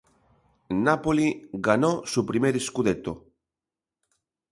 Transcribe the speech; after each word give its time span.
Napoli 0.85 1.47
ganó 1.59 2.03
su 2.07 2.25
primer 2.25 2.59
"scudetto". 2.59 3.27